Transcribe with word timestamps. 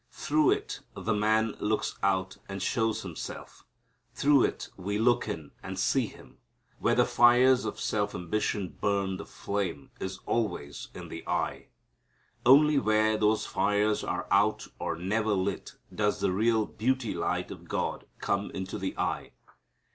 Through 0.09 0.49
it 0.49 0.79
the 0.95 1.13
man 1.13 1.51
looks 1.59 1.99
out 2.01 2.37
and 2.49 2.59
shows 2.59 3.03
himself. 3.03 3.67
Through 4.15 4.45
it 4.45 4.69
we 4.75 4.97
look 4.97 5.27
in 5.27 5.51
and 5.61 5.77
see 5.77 6.07
him. 6.07 6.39
Where 6.79 6.95
the 6.95 7.05
fires 7.05 7.65
of 7.65 7.79
self 7.79 8.15
ambition 8.15 8.79
burn 8.81 9.17
the 9.17 9.27
flame 9.27 9.91
is 9.99 10.17
always 10.25 10.87
in 10.95 11.09
the 11.09 11.23
eye. 11.27 11.67
Only 12.47 12.79
where 12.79 13.15
those 13.15 13.45
fires 13.45 14.03
are 14.03 14.25
out 14.31 14.67
or 14.79 14.95
never 14.95 15.33
lit 15.33 15.73
does 15.93 16.19
the 16.19 16.31
real 16.31 16.65
beauty 16.65 17.13
light 17.13 17.51
of 17.51 17.67
God 17.69 18.07
come 18.19 18.49
into 18.55 18.79
the 18.79 18.97
eye. 18.97 19.33